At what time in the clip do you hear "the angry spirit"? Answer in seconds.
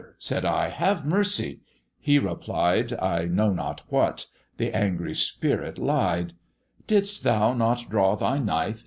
4.57-5.77